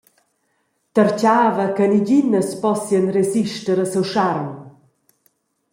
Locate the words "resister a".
3.19-3.87